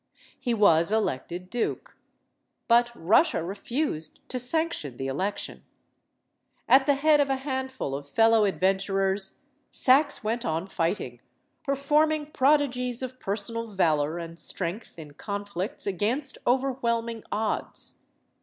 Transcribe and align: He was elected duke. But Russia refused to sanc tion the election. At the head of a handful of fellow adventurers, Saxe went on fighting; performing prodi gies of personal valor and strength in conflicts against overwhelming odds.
He 0.39 0.55
was 0.55 0.91
elected 0.91 1.47
duke. 1.51 1.95
But 2.67 2.91
Russia 2.95 3.43
refused 3.43 4.27
to 4.29 4.39
sanc 4.39 4.73
tion 4.73 4.97
the 4.97 5.05
election. 5.05 5.63
At 6.67 6.87
the 6.87 6.95
head 6.95 7.19
of 7.19 7.29
a 7.29 7.35
handful 7.35 7.93
of 7.93 8.09
fellow 8.09 8.45
adventurers, 8.45 9.41
Saxe 9.69 10.23
went 10.23 10.43
on 10.43 10.65
fighting; 10.65 11.21
performing 11.63 12.31
prodi 12.31 12.67
gies 12.71 13.03
of 13.03 13.19
personal 13.19 13.67
valor 13.67 14.17
and 14.17 14.39
strength 14.39 14.97
in 14.97 15.11
conflicts 15.13 15.85
against 15.85 16.39
overwhelming 16.47 17.23
odds. 17.31 18.01